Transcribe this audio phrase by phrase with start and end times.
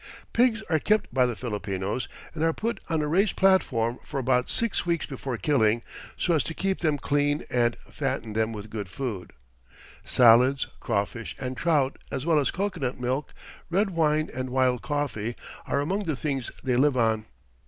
[0.33, 4.49] Pigs are kept by the Filipinos, and are put on a raised platform for about
[4.49, 5.83] six weeks before killing,
[6.17, 9.31] so as to keep them clean and fatten them with good food.
[10.03, 13.31] Salads, crawfish and trout, as well as cocoanut milk,
[13.69, 15.35] red wine and wild coffee,
[15.67, 17.25] are among the things they live on.